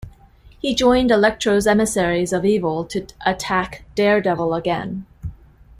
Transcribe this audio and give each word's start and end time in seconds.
He 0.57 0.73
joined 0.73 1.11
Electro's 1.11 1.67
Emissaries 1.67 2.33
of 2.33 2.43
Evil 2.43 2.85
to 2.85 3.05
attack 3.23 3.85
Daredevil 3.93 4.55
again. 4.55 5.05